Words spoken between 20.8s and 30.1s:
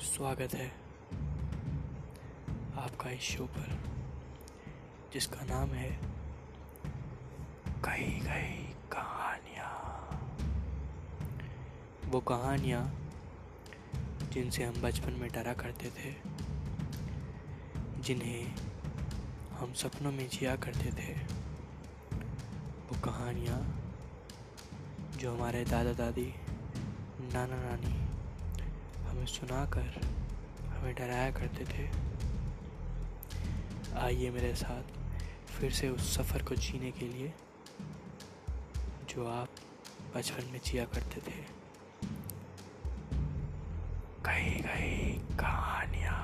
थे। वो कहानियाँ जो हमारे दादा दादी नाना नानी हमें सुनाकर,